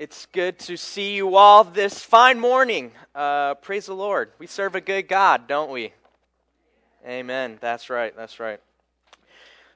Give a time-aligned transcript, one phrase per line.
[0.00, 2.92] It's good to see you all this fine morning.
[3.14, 4.32] Uh, praise the Lord.
[4.38, 5.92] We serve a good God, don't we?
[7.06, 7.58] Amen.
[7.60, 8.16] That's right.
[8.16, 8.60] That's right.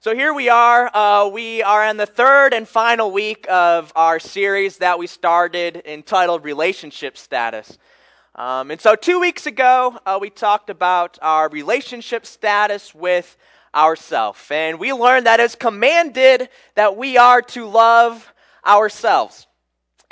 [0.00, 0.90] So here we are.
[0.96, 5.82] Uh, we are in the third and final week of our series that we started
[5.84, 7.76] entitled Relationship Status.
[8.34, 13.36] Um, and so two weeks ago, uh, we talked about our relationship status with
[13.74, 14.50] ourself.
[14.50, 18.32] And we learned that it's commanded that we are to love
[18.64, 19.48] ourselves.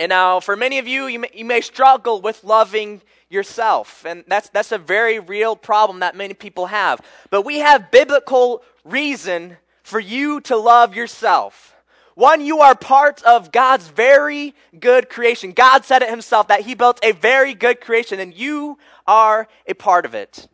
[0.03, 4.05] And now, for many of you, you may, you may struggle with loving yourself.
[4.05, 7.01] And that's, that's a very real problem that many people have.
[7.31, 11.77] But we have biblical reason for you to love yourself.
[12.17, 15.53] One, you are part of God's very good creation.
[15.53, 19.75] God said it himself that he built a very good creation, and you are a
[19.75, 20.49] part of it.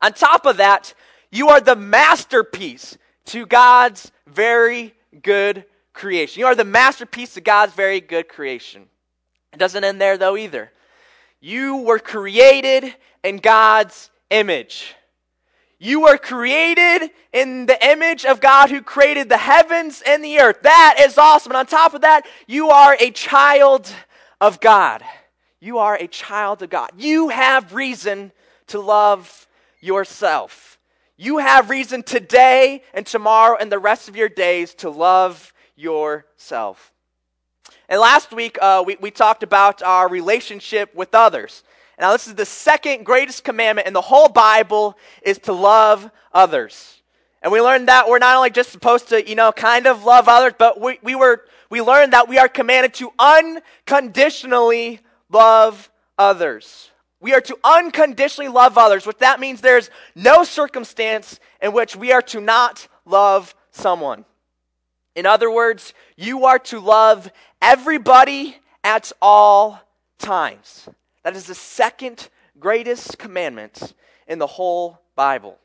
[0.00, 0.94] On top of that,
[1.32, 5.64] you are the masterpiece to God's very good
[5.98, 6.40] creation.
[6.40, 8.86] You are the masterpiece of God's very good creation.
[9.52, 10.70] It doesn't end there, though, either.
[11.40, 14.94] You were created in God's image.
[15.78, 20.62] You were created in the image of God who created the heavens and the earth.
[20.62, 21.52] That is awesome.
[21.52, 23.88] And on top of that, you are a child
[24.40, 25.02] of God.
[25.60, 26.90] You are a child of God.
[26.96, 28.32] You have reason
[28.68, 29.46] to love
[29.80, 30.78] yourself.
[31.16, 36.92] You have reason today and tomorrow and the rest of your days to love yourself.
[37.88, 41.62] And last week, uh, we, we talked about our relationship with others.
[41.98, 47.02] Now, this is the second greatest commandment in the whole Bible is to love others.
[47.42, 50.28] And we learned that we're not only just supposed to, you know, kind of love
[50.28, 56.90] others, but we, we, were, we learned that we are commanded to unconditionally love others.
[57.20, 62.12] We are to unconditionally love others, which that means there's no circumstance in which we
[62.12, 64.24] are to not love someone.
[65.18, 67.28] In other words, you are to love
[67.60, 69.80] everybody at all
[70.16, 70.88] times.
[71.24, 72.28] That is the second
[72.60, 73.94] greatest commandment
[74.28, 75.58] in the whole Bible.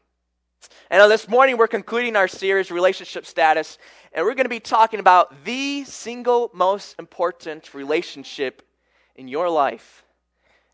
[0.89, 3.77] And this morning we're concluding our series, Relationship Status,
[4.11, 8.67] and we're going to be talking about the single most important relationship
[9.15, 10.03] in your life.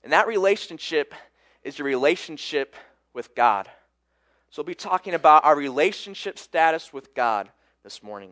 [0.06, 1.13] And that relationship
[1.66, 2.78] is your relationship
[3.13, 3.67] with God.
[4.51, 7.50] So we'll be talking about our relationship status with God
[7.84, 8.31] this morning.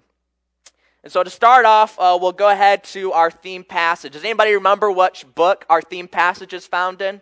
[1.03, 4.13] And so to start off, uh, we'll go ahead to our theme passage.
[4.13, 7.21] Does anybody remember which book our theme passage is found in?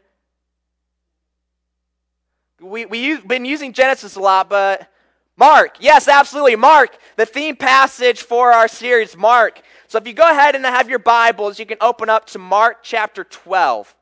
[2.60, 4.90] We, we've been using Genesis a lot, but
[5.38, 5.78] Mark.
[5.80, 6.56] Yes, absolutely.
[6.56, 9.62] Mark, the theme passage for our series, Mark.
[9.88, 12.78] So if you go ahead and have your Bibles, you can open up to Mark
[12.82, 13.94] chapter 12.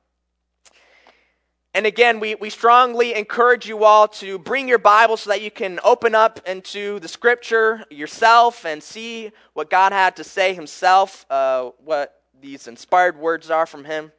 [1.76, 5.50] And again, we, we strongly encourage you all to bring your Bible so that you
[5.50, 11.26] can open up into the scripture yourself and see what God had to say himself,
[11.32, 14.12] uh, what these inspired words are from him.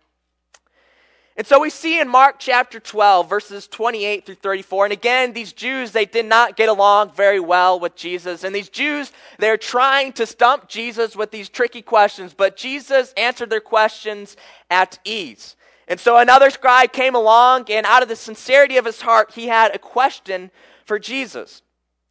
[1.37, 4.87] And so we see in Mark chapter 12, verses 28 through 34.
[4.87, 8.45] And again, these Jews, they did not get along very well with Jesus.
[8.45, 13.51] And these Jews, they're trying to stump Jesus with these tricky questions, but Jesus answered
[13.51, 14.37] their questions
[14.71, 15.57] at ease.
[15.87, 19.49] And so another scribe came along, and out of the sincerity of his heart, he
[19.49, 20.51] had a question
[20.85, 21.63] for Jesus.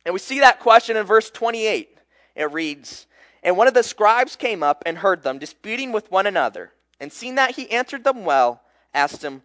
[0.05, 1.97] And we see that question in verse 28.
[2.35, 3.07] It reads
[3.41, 6.71] And one of the scribes came up and heard them disputing with one another.
[6.99, 8.61] And seeing that he answered them well,
[8.93, 9.41] asked him,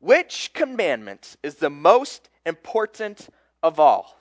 [0.00, 3.28] Which commandment is the most important
[3.62, 4.20] of all?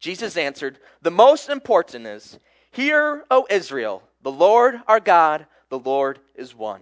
[0.00, 2.38] Jesus answered, The most important is,
[2.70, 6.80] Hear, O Israel, the Lord our God, the Lord is one.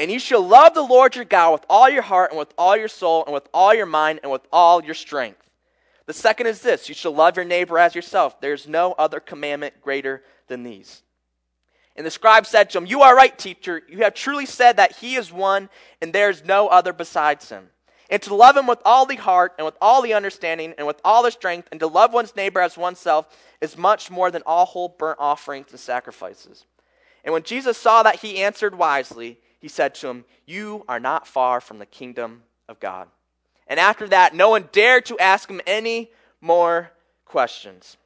[0.00, 2.74] And you shall love the Lord your God with all your heart and with all
[2.74, 5.50] your soul and with all your mind and with all your strength.
[6.06, 8.40] The second is this you shall love your neighbor as yourself.
[8.40, 11.02] There's no other commandment greater than these.
[11.96, 13.82] And the scribe said to him, You are right, teacher.
[13.90, 15.68] You have truly said that he is one
[16.00, 17.68] and there is no other besides him.
[18.08, 20.98] And to love him with all the heart and with all the understanding and with
[21.04, 23.26] all the strength and to love one's neighbor as oneself
[23.60, 26.64] is much more than all whole burnt offerings and sacrifices.
[27.22, 31.26] And when Jesus saw that he answered wisely, he said to him, You are not
[31.26, 33.08] far from the kingdom of God.
[33.66, 36.10] And after that, no one dared to ask him any
[36.40, 36.90] more
[37.24, 37.96] questions.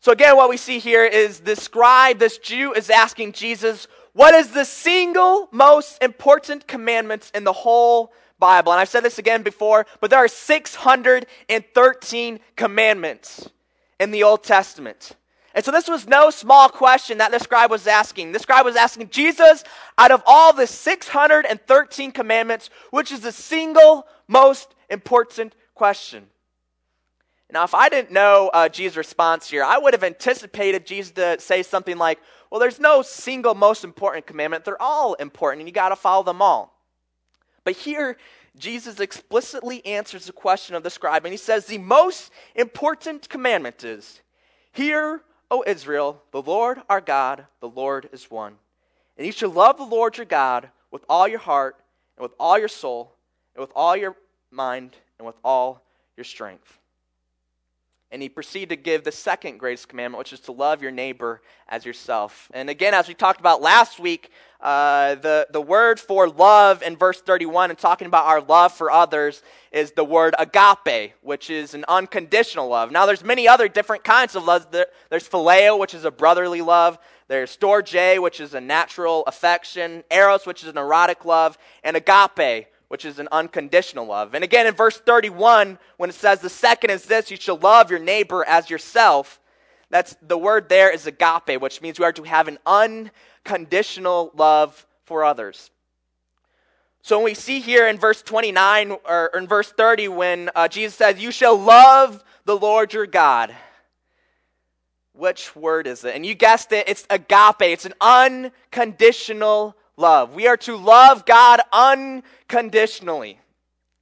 [0.00, 4.32] So, again, what we see here is this scribe, this Jew, is asking Jesus, What
[4.34, 8.72] is the single most important commandment in the whole Bible?
[8.72, 13.50] And I've said this again before, but there are 613 commandments
[13.98, 15.16] in the Old Testament.
[15.58, 18.30] And so this was no small question that the scribe was asking.
[18.30, 19.64] The scribe was asking Jesus,
[19.98, 26.28] out of all the 613 commandments, which is the single most important question?
[27.50, 31.40] Now, if I didn't know uh, Jesus' response here, I would have anticipated Jesus to
[31.40, 32.20] say something like,
[32.52, 34.64] well, there's no single most important commandment.
[34.64, 36.72] They're all important, and you got to follow them all.
[37.64, 38.16] But here,
[38.56, 43.82] Jesus explicitly answers the question of the scribe, and he says the most important commandment
[43.82, 44.20] is
[44.70, 48.56] Hear, O Israel, the Lord our God, the Lord is one.
[49.16, 51.76] And you shall love the Lord your God with all your heart,
[52.16, 53.12] and with all your soul,
[53.54, 54.16] and with all your
[54.50, 55.82] mind, and with all
[56.16, 56.78] your strength.
[58.10, 61.42] And he proceeded to give the second greatest commandment, which is to love your neighbor
[61.68, 62.50] as yourself.
[62.54, 66.96] And again, as we talked about last week, uh, the, the word for love in
[66.96, 71.74] verse 31 and talking about our love for others is the word agape, which is
[71.74, 72.90] an unconditional love.
[72.90, 74.68] Now, there's many other different kinds of love.
[74.70, 76.98] There's phileo, which is a brotherly love.
[77.28, 80.02] There's storge, which is a natural affection.
[80.10, 81.58] Eros, which is an erotic love.
[81.84, 84.34] And agape, which is an unconditional love.
[84.34, 87.90] And again, in verse 31, when it says, The second is this, you shall love
[87.90, 89.40] your neighbor as yourself,
[89.90, 94.86] that's the word there is agape, which means we are to have an unconditional love
[95.04, 95.70] for others.
[97.02, 100.94] So when we see here in verse 29 or in verse 30, when uh, Jesus
[100.94, 103.54] says, You shall love the Lord your God.
[105.14, 106.14] Which word is it?
[106.14, 107.62] And you guessed it, it's agape.
[107.62, 110.34] It's an unconditional love.
[110.34, 113.40] We are to love God unconditionally.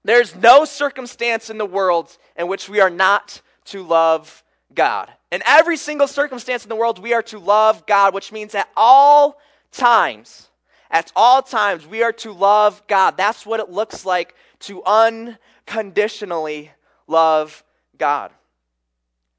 [0.04, 5.10] There's no circumstance in the world in which we are not to love God.
[5.32, 8.68] In every single circumstance in the world, we are to love God, which means at
[8.76, 9.40] all
[9.72, 10.48] times,
[10.90, 13.16] at all times, we are to love God.
[13.16, 16.70] That's what it looks like to unconditionally
[17.08, 17.64] love
[17.98, 18.30] God.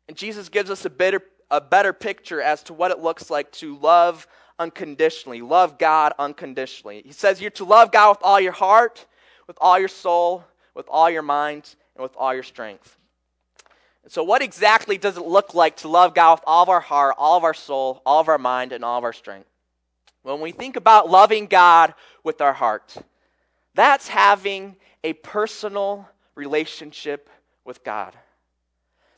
[0.09, 3.51] And Jesus gives us a better, a better picture as to what it looks like
[3.53, 4.27] to love
[4.59, 5.41] unconditionally.
[5.41, 7.01] Love God unconditionally.
[7.05, 9.05] He says you're to love God with all your heart,
[9.47, 10.43] with all your soul,
[10.73, 12.97] with all your mind, and with all your strength.
[14.03, 16.79] And so, what exactly does it look like to love God with all of our
[16.79, 19.49] heart, all of our soul, all of our mind, and all of our strength?
[20.23, 21.93] When we think about loving God
[22.23, 22.95] with our heart,
[23.75, 27.29] that's having a personal relationship
[27.63, 28.13] with God.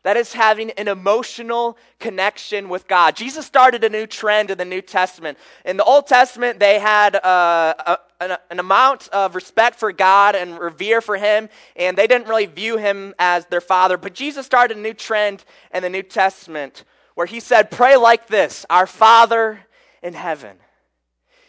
[0.04, 3.18] That is having an emotional connection with God.
[3.18, 5.38] Jesus started a new trend in the New Testament.
[5.66, 10.36] In the Old Testament, they had uh, a, an, an, amount of respect for God
[10.36, 13.98] and revere for Him, and they didn't really view Him as their Father.
[13.98, 15.44] But Jesus started a new trend
[15.74, 16.86] in the New Testament
[17.16, 19.60] where He said, Pray like this Our Father
[20.02, 20.58] in heaven.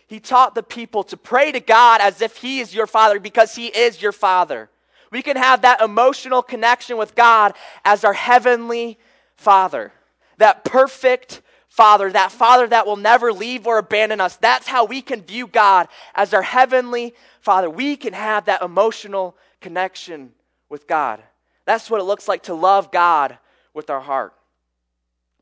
[0.08, 3.54] He taught the people to pray to God as if He is your Father because
[3.54, 4.70] He is your Father.
[5.10, 7.54] We can have that emotional connection with God
[7.84, 8.98] as our heavenly
[9.36, 9.92] Father,
[10.38, 14.36] that perfect Father, that Father that will never leave or abandon us.
[14.36, 17.70] That's how we can view God as our heavenly Father.
[17.70, 20.32] We can have that emotional connection
[20.68, 21.22] with God.
[21.64, 23.38] That's what it looks like to love God
[23.74, 24.34] with our heart.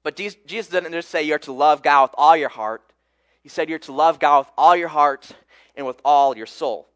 [0.02, 2.82] But Jesus didn't just say you're to love God with all your heart.
[3.42, 5.30] He said you're to love God with all your heart
[5.76, 6.87] and with all your soul.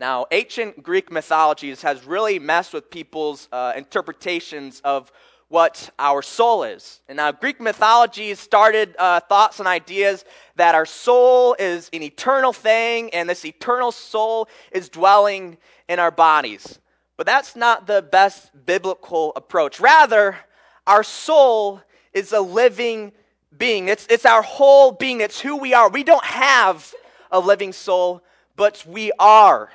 [0.00, 5.12] Now, ancient Greek mythologies has really messed with people's uh, interpretations of
[5.48, 7.02] what our soul is.
[7.06, 10.24] And now, Greek mythology started uh, thoughts and ideas
[10.56, 16.10] that our soul is an eternal thing, and this eternal soul is dwelling in our
[16.10, 16.78] bodies.
[17.18, 19.80] But that's not the best biblical approach.
[19.80, 20.38] Rather,
[20.86, 21.82] our soul
[22.14, 23.12] is a living
[23.58, 25.90] being, it's, it's our whole being, it's who we are.
[25.90, 26.90] We don't have
[27.30, 28.22] a living soul,
[28.56, 29.68] but we are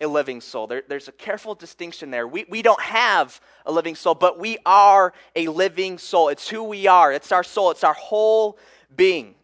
[0.00, 0.66] a living soul.
[0.66, 2.26] There, there's a careful distinction there.
[2.26, 6.28] We, we don't have a living soul, but we are a living soul.
[6.28, 8.58] It's who we are, it's our soul, it's our whole
[8.94, 9.34] being.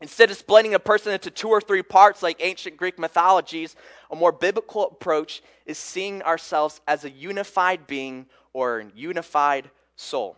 [0.00, 3.74] Instead of splitting a person into two or three parts like ancient Greek mythologies,
[4.10, 10.36] a more biblical approach is seeing ourselves as a unified being or a unified soul.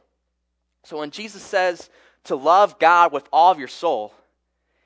[0.85, 1.91] So when Jesus says
[2.25, 4.15] to love God with all of your soul,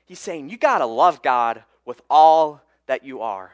[0.05, 3.53] he's saying you got to love God with all that you are.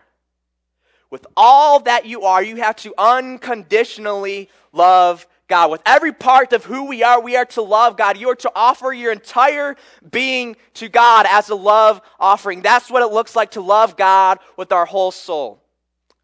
[1.12, 5.70] With all that you are, you have to unconditionally love God.
[5.70, 8.18] With every part of who we are, we are to love God.
[8.18, 9.76] You are to offer your entire
[10.10, 12.62] being to God as a love offering.
[12.62, 15.62] That's what it looks like to love God with our whole soul.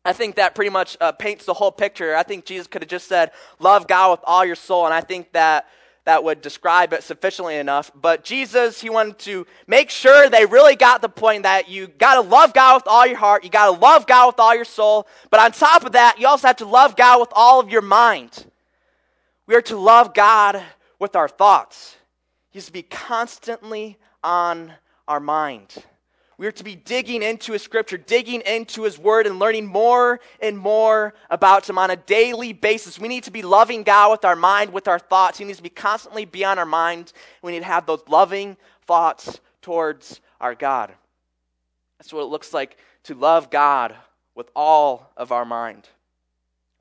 [0.06, 2.16] I think that pretty much uh, paints the whole picture.
[2.16, 4.86] I think Jesus could have just said, Love God with all your soul.
[4.86, 5.68] And I think that
[6.08, 7.92] that would describe it sufficiently enough.
[7.94, 12.16] But Jesus, he wanted to make sure they really got the point that you got
[12.16, 14.64] to love God with all your heart, you got to love God with all your
[14.64, 17.70] soul, but on top of that, you also have to love God with all of
[17.70, 18.46] your mind.
[19.48, 20.64] We are to love God
[20.98, 21.98] with our thoughts.
[22.52, 24.76] He's to be constantly on
[25.10, 25.76] our mind.
[26.38, 30.20] We are to be digging into His Scripture, digging into His Word, and learning more
[30.40, 33.00] and more about Him on a daily basis.
[33.00, 35.40] We need to be loving God with our mind, with our thoughts.
[35.40, 37.12] He needs to be constantly be on our mind.
[37.42, 40.94] We need to have those loving thoughts towards our God.
[41.98, 43.96] That's what it looks like to love God
[44.36, 45.90] with all of our mind.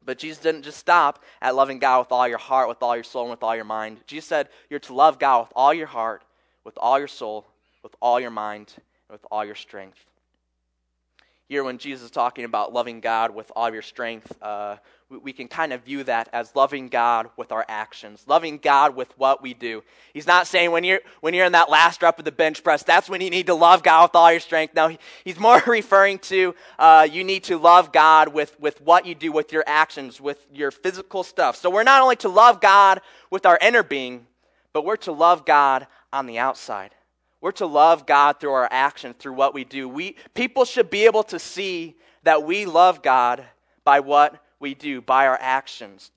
[0.05, 3.05] But Jesus didn't just stop at loving God with all your heart, with all your
[3.05, 4.01] soul, and with all your mind.
[4.07, 6.23] Jesus said you're to love God with all your heart,
[6.63, 7.47] with all your soul,
[7.83, 8.75] with all your mind,
[9.11, 10.05] with all your strength.
[11.49, 15.33] Here, when Jesus is talking about loving God with all your strength, uh, we, we
[15.33, 19.41] can kind of view that as loving God with our actions, loving God with what
[19.41, 19.85] we do.
[20.13, 22.83] He's not saying when you're, when you're in that last rep of the bench press,
[22.83, 24.75] that's when you need to love God with all your strength.
[24.75, 29.07] No, he, he's more referring to uh, you need to love God with, with what
[29.07, 31.55] you do, with your actions, with your physical stuff.
[31.55, 34.27] So we're not only to love God with our inner being,
[34.73, 36.91] but we're to love God on the outside.
[37.47, 39.88] We're to love God through our actions, through what we do.
[39.88, 43.45] We, people should be able to see that we love God
[43.85, 46.11] by what we do, by our actions.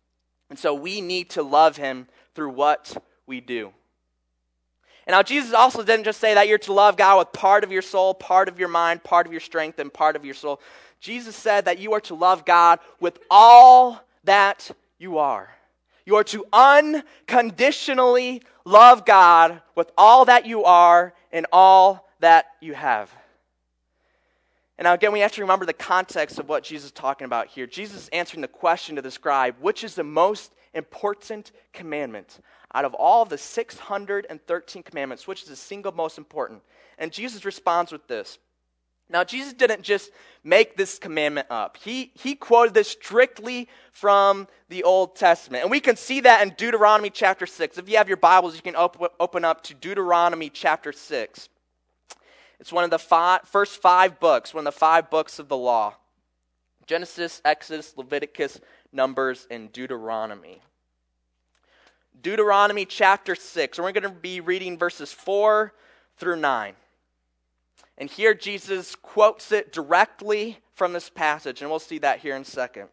[0.50, 3.72] And so we need to love Him through what we do.
[5.06, 7.72] And now, Jesus also didn't just say that you're to love God with part of
[7.72, 10.60] your soul, part of your mind, part of your strength, and part of your soul.
[11.00, 15.48] Jesus said that you are to love God with all that you are.
[16.08, 22.74] You are to unconditionally love God with all that you are and all that you
[22.74, 23.12] have.
[24.78, 27.48] And now, again, we have to remember the context of what Jesus is talking about
[27.48, 27.68] here.
[27.68, 32.40] Jesus is answering the question to the scribe which is the most important commandment?
[32.74, 36.62] Out of all the 613 commandments, which is the single most important?
[36.98, 38.38] And Jesus responds with this.
[39.10, 40.12] Now, Jesus didn't just
[40.44, 41.78] make this commandment up.
[41.78, 45.64] He, he quoted this strictly from the Old Testament.
[45.64, 47.78] And we can see that in Deuteronomy chapter 6.
[47.78, 51.50] If you have your Bibles, you can op- open up to Deuteronomy chapter 6.
[52.60, 55.58] It's one of the five, first five books, one of the five books of the
[55.58, 55.96] law
[56.86, 58.60] Genesis, Exodus, Leviticus,
[58.92, 60.62] Numbers, and Deuteronomy.
[62.22, 63.78] Deuteronomy chapter 6.
[63.78, 65.74] And we're going to be reading verses 4
[66.18, 66.74] through 9.
[68.00, 72.44] And here Jesus quotes it directly from this passage, and we'll see that here in
[72.44, 72.88] a second.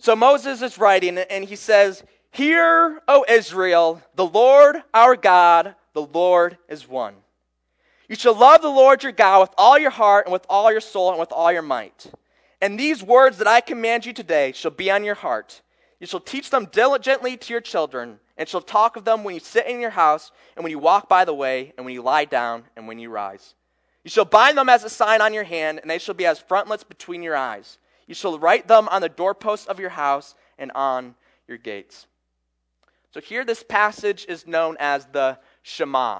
[0.00, 6.02] So Moses is writing, and he says, Hear, O Israel, the Lord our God, the
[6.02, 7.14] Lord is one.
[8.08, 10.80] You shall love the Lord your God with all your heart, and with all your
[10.80, 12.10] soul, and with all your might.
[12.60, 15.62] And these words that I command you today shall be on your heart.
[16.00, 19.40] You shall teach them diligently to your children and shall talk of them when you
[19.40, 22.24] sit in your house, and when you walk by the way, and when you lie
[22.24, 23.54] down, and when you rise.
[24.02, 26.38] You shall bind them as a sign on your hand, and they shall be as
[26.38, 27.78] frontlets between your eyes.
[28.06, 31.14] You shall write them on the doorposts of your house and on
[31.48, 32.06] your gates.
[33.12, 36.18] So here, this passage is known as the Shema.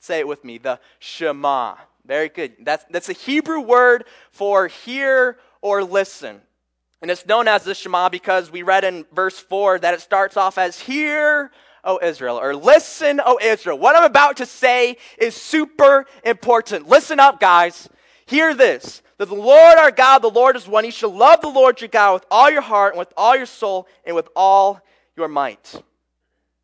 [0.00, 1.76] Say it with me the Shema.
[2.06, 2.56] Very good.
[2.60, 6.40] That's, that's a Hebrew word for hear or listen.
[7.02, 10.36] And it's known as the Shema because we read in verse 4 that it starts
[10.36, 11.50] off as, Hear,
[11.84, 13.78] O Israel, or Listen, O Israel.
[13.78, 16.88] What I'm about to say is super important.
[16.88, 17.88] Listen up, guys.
[18.26, 20.84] Hear this that the Lord our God, the Lord is one.
[20.84, 23.46] You shall love the Lord your God with all your heart, and with all your
[23.46, 24.80] soul, and with all
[25.16, 25.82] your might.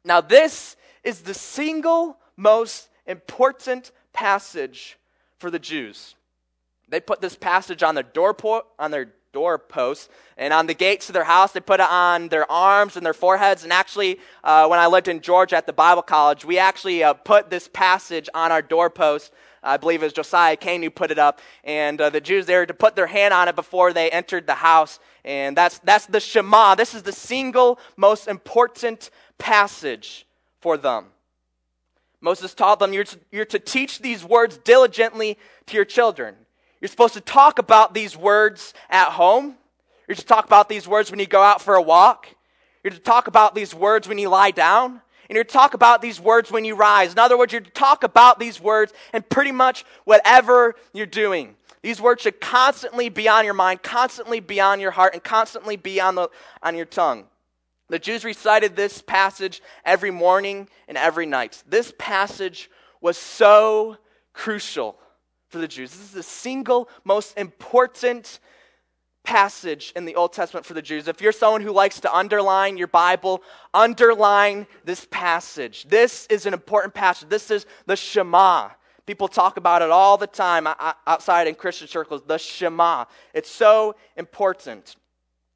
[0.04, 4.98] Now, this is the single most important passage
[5.38, 6.14] for the Jews.
[6.88, 10.08] They put this passage on their doorpost, on their doorposts.
[10.36, 13.14] And on the gates of their house, they put it on their arms and their
[13.14, 13.64] foreheads.
[13.64, 17.14] And actually, uh, when I lived in Georgia at the Bible college, we actually uh,
[17.14, 19.32] put this passage on our doorpost.
[19.62, 21.40] I believe it was Josiah Kane who put it up.
[21.64, 24.54] And uh, the Jews there to put their hand on it before they entered the
[24.54, 24.98] house.
[25.24, 26.74] And that's, that's the Shema.
[26.74, 30.26] This is the single most important passage
[30.60, 31.06] for them.
[32.20, 35.36] Moses taught them you're to, you're to teach these words diligently
[35.66, 36.36] to your children.
[36.82, 39.54] You're supposed to talk about these words at home.
[40.08, 42.26] You're to talk about these words when you go out for a walk.
[42.82, 45.00] You're to talk about these words when you lie down.
[45.28, 47.12] And you're to talk about these words when you rise.
[47.12, 51.54] In other words, you're to talk about these words and pretty much whatever you're doing.
[51.82, 55.76] These words should constantly be on your mind, constantly be on your heart, and constantly
[55.76, 56.30] be on, the,
[56.64, 57.26] on your tongue.
[57.90, 61.62] The Jews recited this passage every morning and every night.
[61.64, 62.68] This passage
[63.00, 63.98] was so
[64.32, 64.98] crucial
[65.52, 65.90] for the Jews.
[65.90, 68.40] This is the single most important
[69.22, 71.06] passage in the Old Testament for the Jews.
[71.06, 73.42] If you're someone who likes to underline your Bible,
[73.72, 75.84] underline this passage.
[75.84, 77.28] This is an important passage.
[77.28, 78.70] This is the Shema.
[79.06, 80.66] People talk about it all the time
[81.06, 83.04] outside in Christian circles, the Shema.
[83.34, 84.96] It's so important.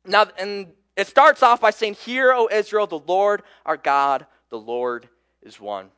[0.04, 4.58] Now, and it starts off by saying, Hear, O Israel, the Lord our God, the
[4.58, 5.08] Lord
[5.42, 5.90] is one.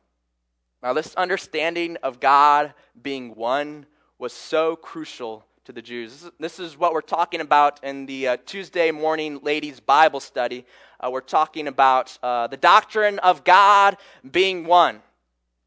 [0.81, 3.85] Now, this understanding of God being one
[4.17, 6.29] was so crucial to the Jews.
[6.39, 10.65] This is, what we're talking about in the uh, Tuesday morning ladies' Bible study.
[11.01, 13.97] Uh, we're talking about uh, the doctrine of God
[14.31, 15.01] being one.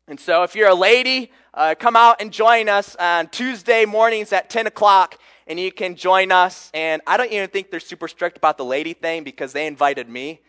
[0.09, 4.33] And so, if you're a lady, uh, come out and join us on Tuesday mornings
[4.33, 6.71] at 10 o'clock, and you can join us.
[6.73, 10.09] And I don't even think they're super strict about the lady thing because they invited
[10.09, 10.41] me.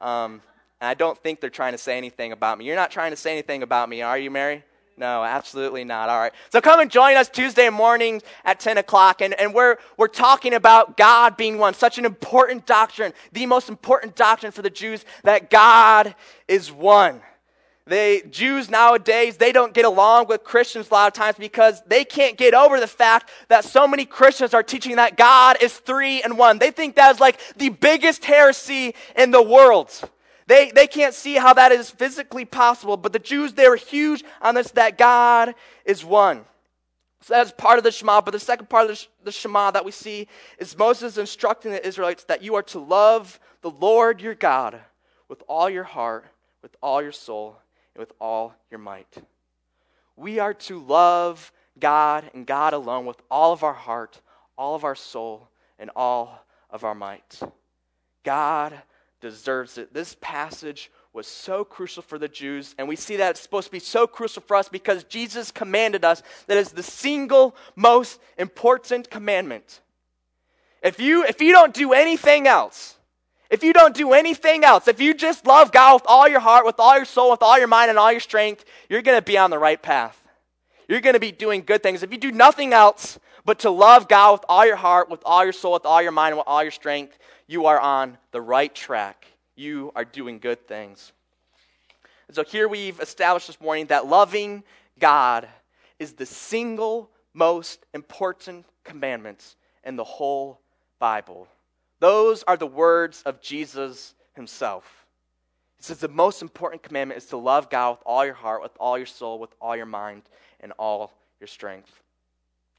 [0.00, 0.42] Um,
[0.82, 2.64] and I don't think they're trying to say anything about me.
[2.64, 4.64] You're not trying to say anything about me, are you, Mary?
[4.96, 6.08] No, absolutely not.
[6.08, 6.32] All right.
[6.50, 9.20] So come and join us Tuesday morning at 10 o'clock.
[9.20, 11.74] And, and we're, we're talking about God being one.
[11.74, 16.16] Such an important doctrine, the most important doctrine for the Jews, that God
[16.48, 17.20] is one.
[17.86, 22.04] The Jews nowadays, they don't get along with Christians a lot of times because they
[22.04, 26.22] can't get over the fact that so many Christians are teaching that God is three
[26.22, 26.58] and one.
[26.58, 30.10] They think that is like the biggest heresy in the world.
[30.46, 34.24] They, they can't see how that is physically possible, but the Jews, they were huge
[34.40, 36.44] on this that God is one.
[37.22, 38.20] So that's part of the Shema.
[38.20, 40.26] But the second part of the Shema that we see
[40.58, 44.80] is Moses instructing the Israelites that you are to love the Lord your God
[45.28, 46.26] with all your heart,
[46.62, 47.56] with all your soul,
[47.94, 49.16] and with all your might.
[50.16, 54.20] We are to love God and God alone with all of our heart,
[54.58, 57.40] all of our soul, and all of our might.
[58.24, 58.74] God
[59.22, 59.94] deserves it.
[59.94, 63.72] This passage was so crucial for the Jews, and we see that it's supposed to
[63.72, 69.08] be so crucial for us because Jesus commanded us that is the single most important
[69.08, 69.80] commandment.
[70.82, 72.96] If you if you don't do anything else,
[73.50, 76.66] if you don't do anything else, if you just love God with all your heart,
[76.66, 79.22] with all your soul, with all your mind and all your strength, you're going to
[79.22, 80.18] be on the right path.
[80.88, 82.02] You're going to be doing good things.
[82.02, 85.44] If you do nothing else but to love God with all your heart, with all
[85.44, 87.18] your soul, with all your mind, and with all your strength,
[87.52, 89.26] you are on the right track.
[89.56, 91.12] You are doing good things.
[92.26, 94.64] And so here we've established this morning that loving
[94.98, 95.46] God
[95.98, 100.60] is the single most important commandment in the whole
[100.98, 101.46] Bible.
[102.00, 105.04] Those are the words of Jesus himself.
[105.76, 108.72] He says the most important commandment is to love God with all your heart, with
[108.80, 110.22] all your soul, with all your mind,
[110.60, 112.00] and all your strength.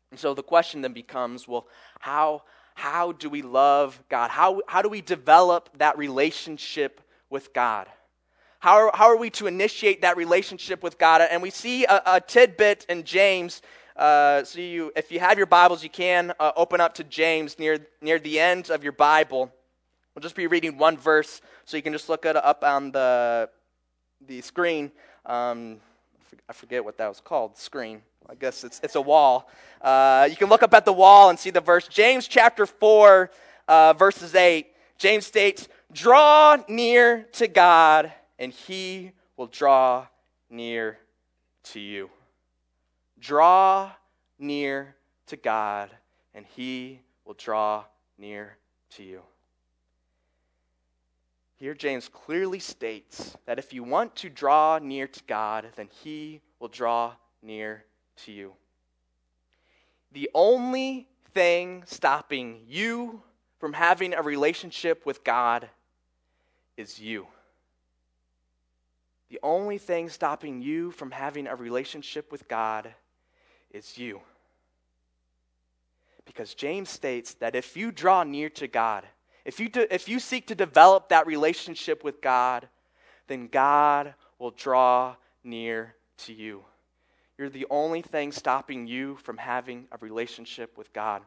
[0.09, 1.67] And so the question then becomes well,
[1.99, 2.41] how,
[2.75, 4.29] how do we love God?
[4.29, 7.87] How, how do we develop that relationship with God?
[8.59, 11.21] How are, how are we to initiate that relationship with God?
[11.21, 13.61] And we see a, a tidbit in James.
[13.95, 17.59] Uh, so you, if you have your Bibles, you can uh, open up to James
[17.59, 19.51] near, near the end of your Bible.
[20.15, 23.49] We'll just be reading one verse, so you can just look it up on the,
[24.25, 24.91] the screen.
[25.25, 25.77] Um,
[26.47, 28.01] I forget what that was called, screen.
[28.29, 29.49] I guess it's, it's a wall.
[29.81, 31.87] Uh, you can look up at the wall and see the verse.
[31.87, 33.29] James chapter 4,
[33.67, 34.67] uh, verses 8.
[34.97, 40.07] James states, Draw near to God, and he will draw
[40.49, 40.97] near
[41.63, 42.09] to you.
[43.19, 43.91] Draw
[44.39, 44.95] near
[45.27, 45.89] to God,
[46.33, 47.85] and he will draw
[48.17, 48.57] near
[48.91, 49.21] to you.
[51.55, 56.41] Here, James clearly states that if you want to draw near to God, then he
[56.59, 57.85] will draw near
[58.17, 58.53] to you.
[60.11, 63.21] The only thing stopping you
[63.59, 65.69] from having a relationship with God
[66.77, 67.27] is you.
[69.29, 72.93] The only thing stopping you from having a relationship with God
[73.71, 74.21] is you.
[76.25, 79.05] Because James states that if you draw near to God,
[79.45, 82.67] if you, if you seek to develop that relationship with God,
[83.27, 86.63] then God will draw near to you.
[87.37, 91.23] You're the only thing stopping you from having a relationship with God.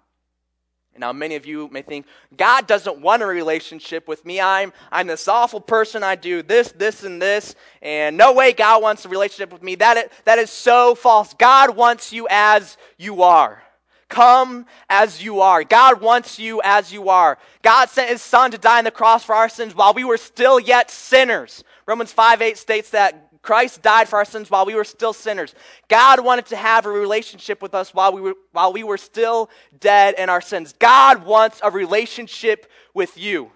[0.98, 4.40] Now, many of you may think, God doesn't want a relationship with me.
[4.40, 6.02] I'm, I'm this awful person.
[6.02, 7.54] I do this, this, and this.
[7.82, 9.74] And no way God wants a relationship with me.
[9.74, 11.34] That is, that is so false.
[11.34, 13.62] God wants you as you are.
[14.08, 15.64] Come as you are.
[15.64, 17.38] God wants you as you are.
[17.62, 20.16] God sent his son to die on the cross for our sins while we were
[20.16, 21.64] still yet sinners.
[21.86, 25.54] Romans 5 8 states that Christ died for our sins while we were still sinners.
[25.88, 29.48] God wanted to have a relationship with us while we were, while we were still
[29.78, 30.74] dead in our sins.
[30.80, 33.52] God wants a relationship with you.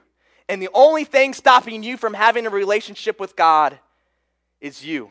[0.49, 3.81] And the only thing stopping you from having a relationship with God
[4.61, 5.11] is you.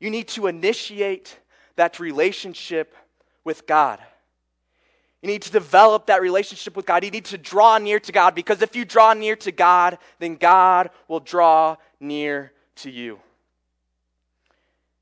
[0.00, 1.38] You need to initiate
[1.76, 2.96] that relationship
[3.44, 4.00] with God.
[5.22, 7.04] You need to develop that relationship with God.
[7.04, 10.34] You need to draw near to God because if you draw near to God, then
[10.34, 13.20] God will draw near to you.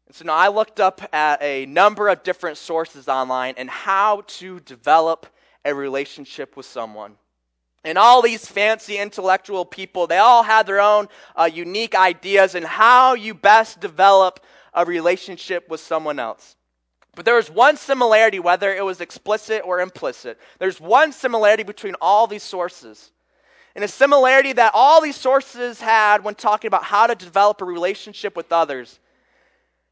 [0.07, 4.23] And so now I looked up at a number of different sources online and how
[4.27, 5.27] to develop
[5.64, 7.16] a relationship with someone.
[7.83, 12.64] And all these fancy intellectual people, they all had their own uh, unique ideas and
[12.64, 14.40] how you best develop
[14.75, 16.57] a relationship with someone else.
[17.14, 20.38] But there was one similarity, whether it was explicit or implicit.
[20.59, 23.11] There's one similarity between all these sources.
[23.75, 27.64] And a similarity that all these sources had when talking about how to develop a
[27.64, 29.01] relationship with others.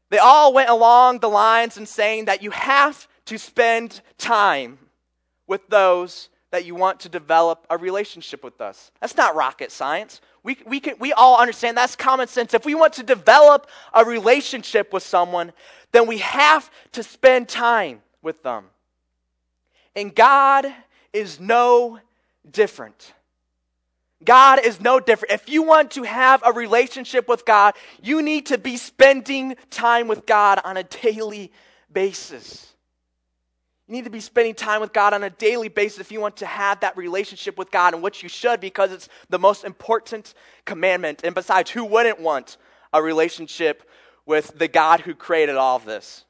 [0.09, 4.77] They all went along the lines in saying that you have to spend time
[5.47, 8.91] with those that you want to develop a relationship with us.
[9.01, 10.21] That's not rocket science.
[10.43, 12.53] We, we, can, we all understand that's common sense.
[12.53, 15.51] If we want to develop a relationship with someone,
[15.91, 18.65] then we have to spend time with them.
[19.95, 20.67] And God
[21.13, 21.99] is no
[22.49, 23.13] different.
[24.23, 25.33] God is no different.
[25.33, 30.07] If you want to have a relationship with God, you need to be spending time
[30.07, 31.51] with God on a daily
[31.91, 32.73] basis.
[33.87, 36.37] You need to be spending time with God on a daily basis if you want
[36.37, 40.33] to have that relationship with God, and which you should because it's the most important
[40.65, 41.21] commandment.
[41.23, 42.57] And besides, who wouldn't want
[42.93, 43.87] a relationship
[44.25, 46.24] with the God who created all of this.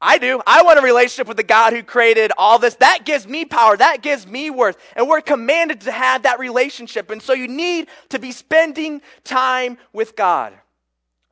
[0.00, 0.42] I do.
[0.46, 2.74] I want a relationship with the God who created all this.
[2.76, 3.76] That gives me power.
[3.76, 4.76] That gives me worth.
[4.94, 7.10] And we're commanded to have that relationship.
[7.10, 10.52] And so you need to be spending time with God.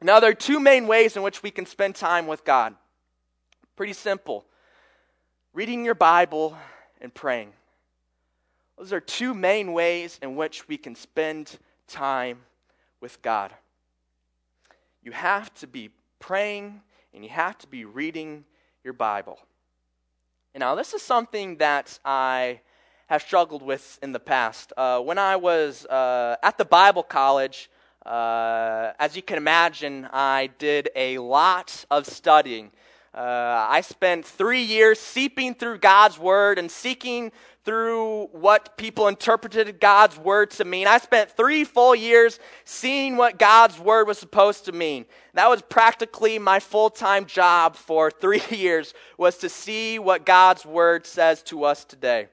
[0.00, 2.74] Now, there are two main ways in which we can spend time with God.
[3.76, 4.44] Pretty simple
[5.52, 6.56] reading your Bible
[7.00, 7.52] and praying.
[8.76, 12.40] Those are two main ways in which we can spend time
[13.00, 13.52] with God.
[15.02, 18.44] You have to be praying and you have to be reading
[18.84, 19.38] your Bible.
[20.54, 22.60] Now, this is something that I
[23.06, 24.74] have struggled with in the past.
[24.76, 27.70] Uh, when I was uh, at the Bible college,
[28.04, 32.72] uh, as you can imagine, I did a lot of studying.
[33.14, 37.30] Uh, I spent three years seeping through God's Word and seeking
[37.64, 40.86] through what people interpreted God's word to mean.
[40.86, 45.06] I spent three full years seeing what God's word was supposed to mean.
[45.32, 51.06] That was practically my full-time job for three years was to see what God's word
[51.06, 52.28] says to us today.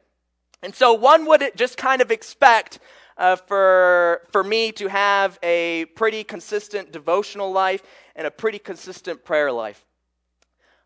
[0.62, 2.80] And so one would just kind of expect
[3.18, 7.84] uh, for, for me to have a pretty consistent devotional life
[8.16, 9.86] and a pretty consistent prayer life.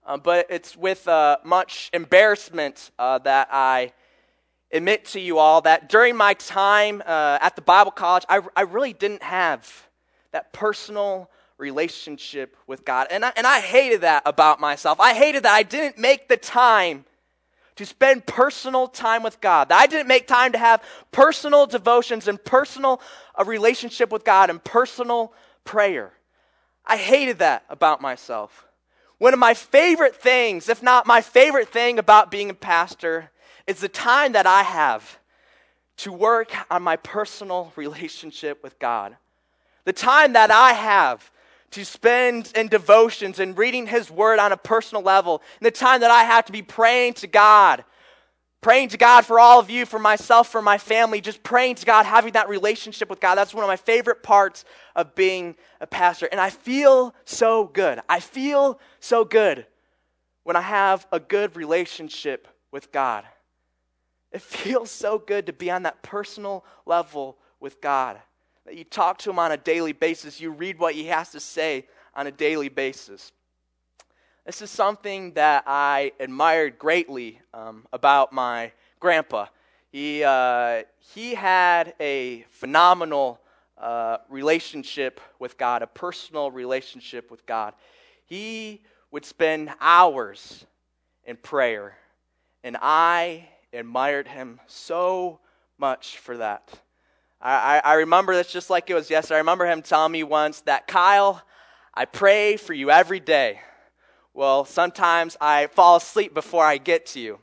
[0.05, 3.91] Uh, but it's with uh, much embarrassment uh, that I
[4.71, 8.61] admit to you all that during my time uh, at the Bible college, I, I
[8.61, 9.87] really didn't have
[10.31, 13.07] that personal relationship with God.
[13.09, 14.99] And I, and I hated that about myself.
[14.99, 17.05] I hated that I didn't make the time
[17.77, 19.69] to spend personal time with God.
[19.69, 23.01] That I didn't make time to have personal devotions and personal
[23.35, 26.13] a relationship with God and personal prayer.
[26.85, 28.65] I hated that about myself.
[29.17, 33.31] One of my favorite things, if not my favorite thing about being a pastor,
[33.65, 35.19] is the time that I have
[35.97, 39.15] to work on my personal relationship with God.
[39.85, 41.31] The time that I have
[41.71, 45.41] to spend in devotions and reading His Word on a personal level.
[45.59, 47.83] And the time that I have to be praying to God.
[48.65, 51.85] Praying to God for all of you, for myself, for my family, just praying to
[51.85, 53.35] God, having that relationship with God.
[53.35, 56.27] That's one of my favorite parts of being a pastor.
[56.31, 57.99] And I feel so good.
[58.09, 59.67] I feel so good
[60.45, 63.23] when I have a good relationship with God.
[64.31, 68.19] It feels so good to be on that personal level with God.
[68.65, 71.39] That you talk to Him on a daily basis, you read what He has to
[71.39, 73.31] say on a daily basis.
[74.45, 79.47] This is something that I admired greatly um, about my grandpa.
[79.91, 83.39] He, uh, he had a phenomenal
[83.75, 87.73] uh, relationship with God, a personal relationship with God.
[88.27, 90.67] He would spend hours
[91.23, 91.97] in prayer,
[92.63, 95.39] and I admired him so
[95.79, 96.69] much for that.
[97.41, 99.37] I, I, I remember this just like it was yesterday.
[99.37, 101.41] I remember him telling me once that, Kyle,
[101.95, 103.59] I pray for you every day.
[104.35, 107.39] Well, sometimes I fall asleep before I get to you.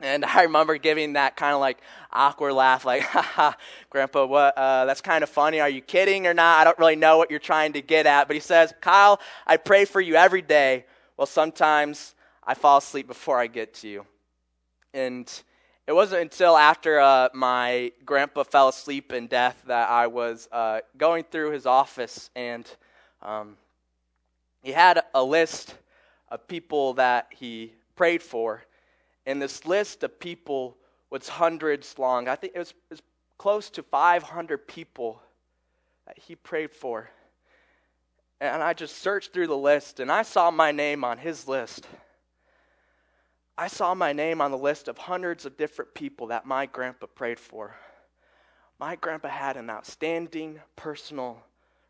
[0.00, 1.78] And I remember giving that kind of like
[2.12, 3.52] awkward laugh, like, haha,
[3.90, 5.60] Grandpa, what, uh, that's kind of funny.
[5.60, 6.58] Are you kidding or not?
[6.58, 8.26] I don't really know what you're trying to get at.
[8.26, 10.86] But he says, Kyle, I pray for you every day.
[11.16, 14.04] Well, sometimes I fall asleep before I get to you.
[14.92, 15.32] And
[15.86, 20.80] it wasn't until after uh, my grandpa fell asleep in death that I was uh,
[20.98, 22.68] going through his office, and
[23.22, 23.56] um,
[24.64, 25.76] he had a list
[26.28, 28.62] of people that he prayed for.
[29.24, 30.76] And this list of people
[31.10, 32.28] was hundreds long.
[32.28, 33.02] I think it was, it was
[33.38, 35.20] close to 500 people
[36.06, 37.10] that he prayed for.
[38.40, 41.86] And I just searched through the list, and I saw my name on his list.
[43.56, 47.06] I saw my name on the list of hundreds of different people that my grandpa
[47.06, 47.74] prayed for.
[48.78, 51.42] My grandpa had an outstanding personal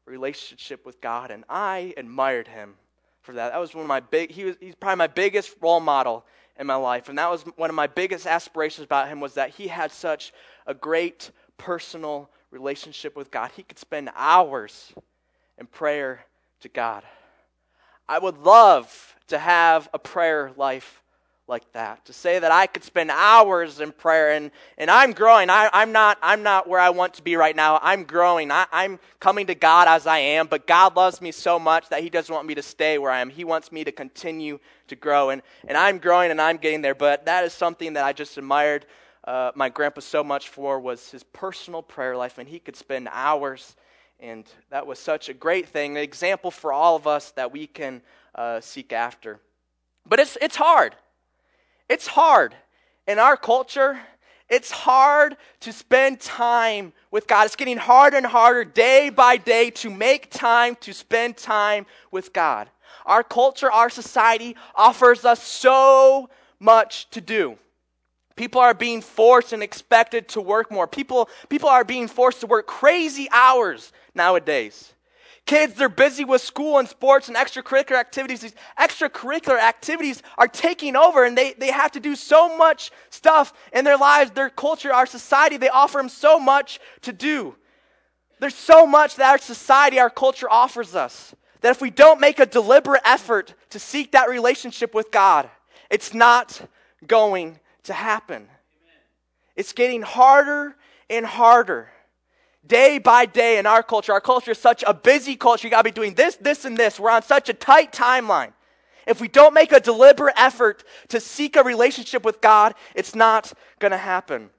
[0.05, 2.77] relationship with God, and I admired him
[3.26, 3.52] for that.
[3.52, 6.24] That was one of my big, he was, he's probably my biggest role model
[6.58, 7.08] in my life.
[7.08, 10.32] And that was one of my biggest aspirations about him was that he had such
[10.66, 13.50] a great personal relationship with God.
[13.54, 14.92] He could spend hours
[15.58, 16.24] in prayer
[16.60, 17.02] to God.
[18.08, 21.02] I would love to have a prayer life
[21.48, 22.04] like that.
[22.06, 25.48] To say that I could spend hours in prayer and, and I'm growing.
[25.48, 27.78] I, I'm, not, I'm not where I want to be right now.
[27.82, 28.50] I'm growing.
[28.50, 32.02] I, I'm coming to God as I am, but God loves me so much that
[32.02, 33.30] He doesn't want me to stay where I am.
[33.30, 35.30] He wants me to continue to grow.
[35.30, 38.37] And, and I'm growing and I'm getting there, but that is something that I just
[38.37, 38.87] admired
[39.24, 43.09] uh, my grandpa so much for was his personal prayer life, and he could spend
[43.11, 43.74] hours
[44.20, 47.66] and that was such a great thing, an example for all of us that we
[47.66, 48.00] can
[48.35, 49.40] uh, seek after.
[50.06, 50.94] But it's, it's hard.
[51.88, 52.55] It's hard.
[53.07, 53.99] In our culture,
[54.49, 57.46] it's hard to spend time with God.
[57.46, 62.33] It's getting harder and harder day by day to make time to spend time with
[62.33, 62.70] God.
[63.05, 67.59] Our culture, our society offers us so much to do.
[68.37, 70.87] People are being forced and expected to work more.
[70.87, 74.92] People, people are being forced to work crazy hours nowadays.
[75.46, 78.40] Kids, they're busy with school and sports and extracurricular activities.
[78.40, 83.52] These extracurricular activities are taking over and they, they have to do so much stuff
[83.72, 85.56] in their lives, their culture, our society.
[85.56, 87.54] They offer them so much to do.
[88.40, 92.40] There's so much that our society, our culture offers us that if we don't make
[92.40, 95.48] a deliberate effort to seek that relationship with God,
[95.90, 96.61] it's not
[97.06, 98.48] going to happen.
[99.54, 100.76] It's getting harder
[101.09, 101.88] and harder
[102.68, 104.12] day by day in our culture.
[104.12, 105.66] Our culture is such a busy culture.
[105.66, 106.98] You got to be doing this, this, and this.
[106.98, 108.52] We're on such a tight timeline.
[109.07, 113.52] If we don't make a deliberate effort to seek a relationship with God, it's not
[113.79, 114.50] going to happen.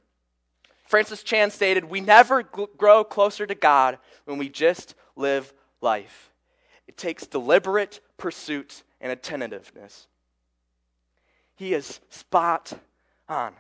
[0.86, 6.32] Francis Chan stated, We never grow closer to God when we just live life.
[6.88, 10.08] It takes deliberate pursuit and attentiveness.
[11.56, 12.74] He is spot
[13.28, 13.54] on.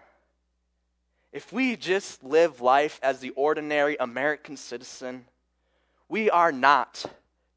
[1.37, 5.25] If we just live life as the ordinary American citizen,
[6.09, 7.05] we are not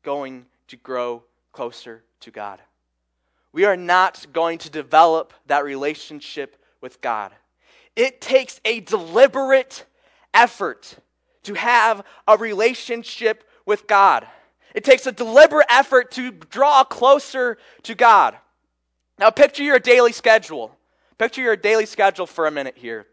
[0.03, 2.61] going to grow closer to God.
[3.55, 7.33] We are not going to develop that relationship with God.
[7.97, 9.87] It takes a deliberate
[10.35, 10.97] effort
[11.45, 14.27] to have a relationship with God.
[14.75, 18.37] It takes a deliberate effort to draw closer to God.
[19.19, 20.77] Now, picture your daily schedule.
[21.17, 23.07] Picture your daily schedule for a minute here.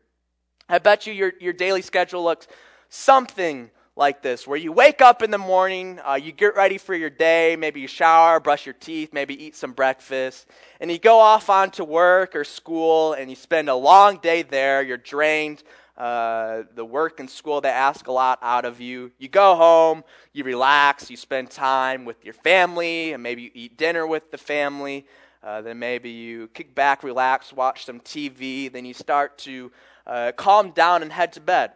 [0.70, 2.48] I bet you your, your daily schedule looks
[2.90, 6.94] something like this where you wake up in the morning, uh, you get ready for
[6.94, 10.46] your day, maybe you shower, brush your teeth, maybe eat some breakfast,
[10.82, 14.84] and you go off onto work or school and you spend a long day there.
[14.84, 15.64] You're drained.
[15.98, 19.12] Uh, the work and school, they ask a lot out of you.
[19.18, 20.04] You go home,
[20.34, 24.38] you relax, you spend time with your family, and maybe you eat dinner with the
[24.38, 25.08] family.
[25.42, 28.72] Uh, then maybe you kick back, relax, watch some TV.
[28.72, 29.72] Then you start to
[30.08, 31.72] uh, calm down and head to bed.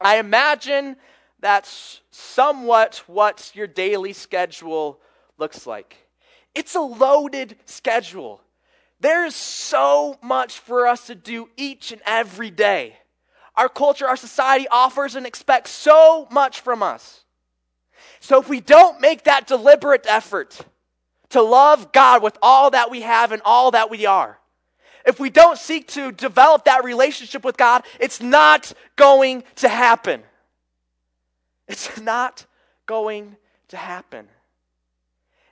[0.00, 0.96] I imagine
[1.38, 4.98] that's somewhat what your daily schedule
[5.38, 5.96] looks like.
[6.54, 8.40] It's a loaded schedule.
[9.00, 12.96] There's so much for us to do each and every day.
[13.56, 17.24] Our culture, our society offers and expects so much from us.
[18.20, 20.58] So if we don't make that deliberate effort
[21.30, 24.38] to love God with all that we have and all that we are,
[25.04, 30.22] if we don't seek to develop that relationship with God, it's not going to happen.
[31.68, 32.46] It's not
[32.86, 33.36] going
[33.68, 34.28] to happen.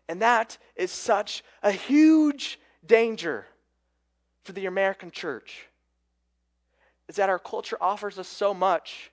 [0.08, 3.46] And that is such a huge danger
[4.44, 5.66] for the American church.
[7.08, 9.10] Is that our culture offers us so much,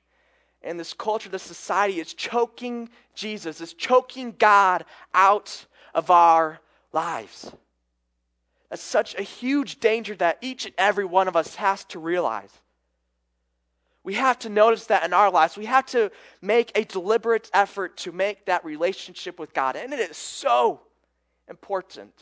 [0.61, 6.59] and this culture, this society is choking Jesus, is choking God out of our
[6.93, 7.51] lives.
[8.69, 12.51] That's such a huge danger that each and every one of us has to realize.
[14.03, 15.57] We have to notice that in our lives.
[15.57, 19.75] We have to make a deliberate effort to make that relationship with God.
[19.75, 20.81] And it is so
[21.49, 22.13] important.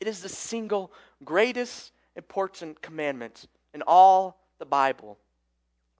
[0.00, 0.92] It is the single
[1.24, 5.18] greatest important commandment in all the Bible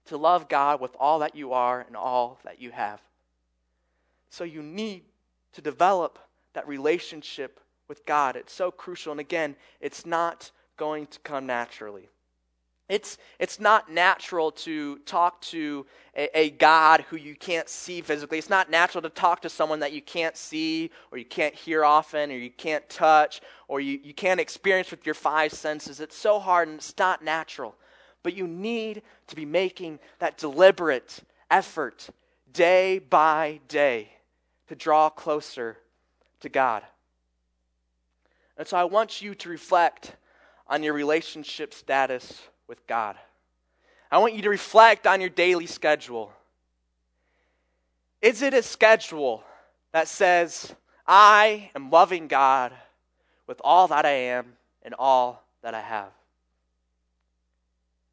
[0.05, 3.01] to love God with all that you are and all that you have.
[4.29, 5.03] So you need
[5.53, 6.19] to develop
[6.53, 8.35] that relationship with God.
[8.35, 9.11] It's so crucial.
[9.11, 12.09] And again, it's not going to come naturally.
[12.89, 18.37] It's, it's not natural to talk to a, a, God who you can't see physically.
[18.37, 21.85] It's not natural to talk to someone that you can't see or you can't hear
[21.85, 26.01] often or you can't touch or you, you can't experience with your five senses.
[26.01, 27.73] It's so hard and it's not natural.
[28.21, 32.09] But you need to be making that deliberate effort
[32.51, 34.09] day by day
[34.67, 35.77] to draw closer
[36.41, 36.83] to God.
[38.57, 40.15] And so I want you to reflect
[40.67, 43.15] on your relationship status with God.
[44.11, 46.31] I want you to reflect on your daily schedule.
[48.21, 49.43] Is it a schedule
[49.91, 50.73] that says,
[51.07, 52.73] I am loving God
[53.47, 56.11] with all that I am and all that I have?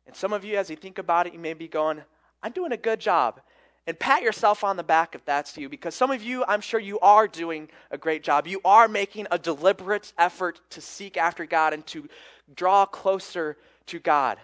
[0.06, 2.02] And some of you, as you think about it, you may be going,
[2.42, 3.40] I'm doing a good job.
[3.86, 6.78] And pat yourself on the back if that's you, because some of you, I'm sure
[6.78, 8.46] you are doing a great job.
[8.46, 12.08] You are making a deliberate effort to seek after God and to
[12.54, 14.38] draw closer to God.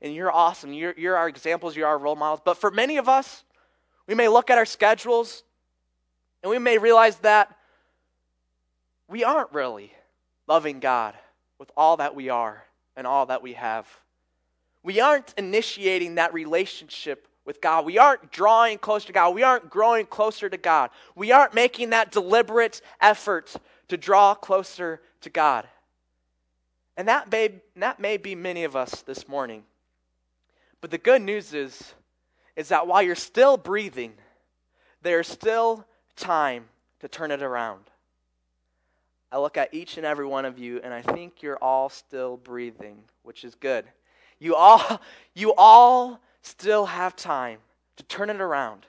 [0.00, 0.72] And you're awesome.
[0.72, 2.40] You're, you're our examples, you're our role models.
[2.44, 3.44] But for many of us,
[4.06, 5.44] we may look at our schedules
[6.42, 7.56] and we may realize that
[9.08, 9.92] we aren't really
[10.46, 11.14] loving God
[11.58, 12.64] with all that we are
[12.96, 13.86] and all that we have.
[14.82, 17.84] We aren't initiating that relationship with God.
[17.84, 19.34] We aren't drawing closer to God.
[19.34, 20.90] We aren't growing closer to God.
[21.14, 23.54] We aren't making that deliberate effort
[23.88, 25.68] to draw closer to God.
[26.96, 29.64] And that may, that may be many of us this morning.
[30.80, 31.94] But the good news is,
[32.56, 34.12] is that while you're still breathing,
[35.02, 35.84] there's still
[36.16, 36.66] time
[37.00, 37.82] to turn it around.
[39.32, 42.36] I look at each and every one of you, and I think you're all still
[42.36, 43.84] breathing, which is good.
[44.38, 45.00] You all,
[45.34, 47.58] you all still have time
[47.96, 48.86] to turn it around.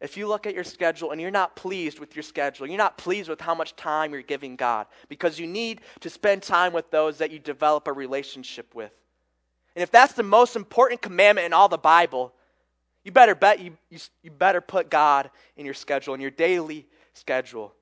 [0.00, 2.98] If you look at your schedule and you're not pleased with your schedule, you're not
[2.98, 6.90] pleased with how much time you're giving God, because you need to spend time with
[6.90, 8.92] those that you develop a relationship with.
[9.74, 12.32] And if that's the most important commandment in all the Bible,
[13.04, 16.86] you better bet you, you, you better put God in your schedule, in your daily
[17.14, 17.72] schedule.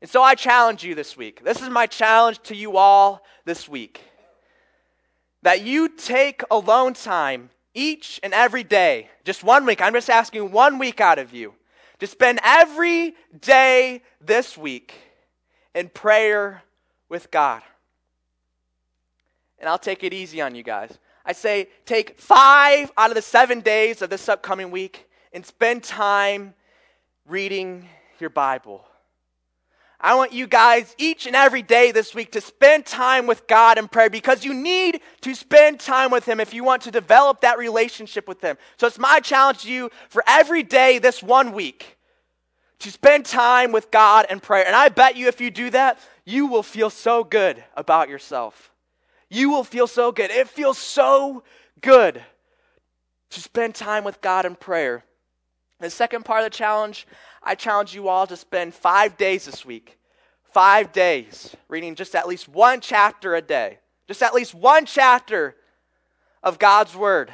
[0.00, 1.44] And so I challenge you this week.
[1.44, 4.00] This is my challenge to you all this week
[5.42, 9.80] that you take alone time each and every day, just one week.
[9.80, 11.54] I'm just asking one week out of you
[11.98, 14.94] to spend every day this week
[15.74, 16.62] in prayer
[17.08, 17.62] with God.
[19.58, 20.98] And I'll take it easy on you guys.
[21.24, 25.84] I say take five out of the seven days of this upcoming week and spend
[25.84, 26.54] time
[27.26, 28.84] reading your Bible.
[30.02, 33.78] I want you guys each and every day this week to spend time with God
[33.78, 37.42] in prayer because you need to spend time with Him if you want to develop
[37.42, 38.56] that relationship with Him.
[38.78, 41.98] So it's my challenge to you for every day this one week
[42.78, 44.66] to spend time with God in prayer.
[44.66, 48.72] And I bet you if you do that, you will feel so good about yourself.
[49.28, 50.30] You will feel so good.
[50.30, 51.42] It feels so
[51.82, 52.22] good
[53.30, 55.04] to spend time with God in prayer.
[55.78, 57.06] The second part of the challenge,
[57.42, 59.98] I challenge you all to spend five days this week,
[60.52, 65.56] five days, reading just at least one chapter a day, just at least one chapter
[66.42, 67.32] of God's Word,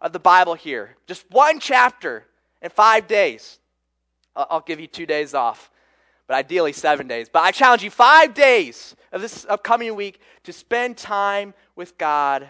[0.00, 0.96] of the Bible here.
[1.06, 2.24] Just one chapter
[2.62, 3.58] in five days.
[4.36, 5.70] I'll give you two days off,
[6.26, 7.28] but ideally seven days.
[7.28, 12.48] But I challenge you five days of this upcoming week to spend time with God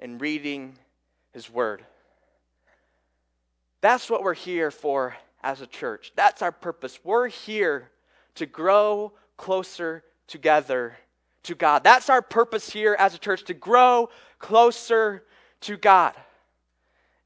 [0.00, 0.76] and reading
[1.32, 1.84] His Word.
[3.80, 6.12] That's what we're here for as a church.
[6.16, 6.98] That's our purpose.
[7.02, 7.90] We're here
[8.34, 10.96] to grow closer together
[11.44, 11.82] to God.
[11.84, 15.24] That's our purpose here as a church to grow closer
[15.62, 16.14] to God.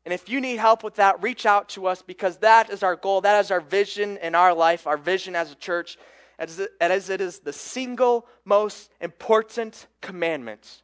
[0.05, 2.95] And if you need help with that, reach out to us because that is our
[2.95, 3.23] goal.
[3.23, 5.97] That is our vision in our life, our vision as a church,
[6.39, 10.83] as it is the single most important commandment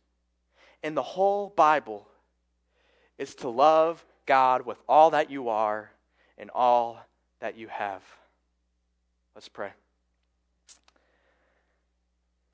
[0.82, 2.08] in the whole Bible
[3.18, 5.90] is to love God with all that you are
[6.38, 6.98] and all
[7.40, 8.02] that you have.
[9.34, 9.70] Let's pray.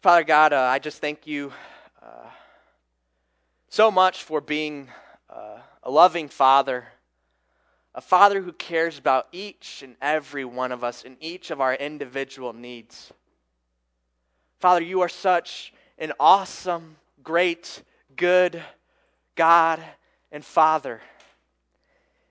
[0.00, 1.52] Father God, uh, I just thank you
[2.02, 2.30] uh,
[3.68, 4.88] so much for being
[5.28, 6.86] uh, a loving Father,
[7.94, 11.74] a Father who cares about each and every one of us and each of our
[11.74, 13.12] individual needs.
[14.60, 17.82] Father, you are such an awesome, great,
[18.16, 18.62] good
[19.34, 19.82] God
[20.30, 21.00] and Father.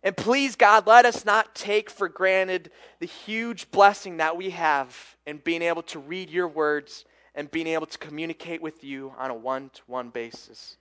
[0.05, 5.17] And please, God, let us not take for granted the huge blessing that we have
[5.25, 9.31] in being able to read your words and being able to communicate with you on
[9.31, 10.77] a one to one basis.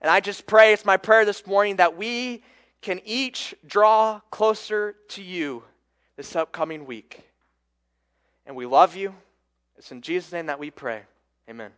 [0.00, 2.44] And I just pray, it's my prayer this morning that we
[2.80, 5.64] can each draw closer to you
[6.16, 7.28] this upcoming week.
[8.46, 9.16] And we love you.
[9.76, 11.02] It's in Jesus' name that we pray.
[11.50, 11.72] Amen.